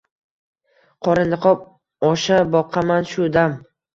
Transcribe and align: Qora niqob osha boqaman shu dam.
Qora 1.07 1.25
niqob 1.33 2.07
osha 2.11 2.39
boqaman 2.57 3.07
shu 3.13 3.31
dam. 3.37 3.57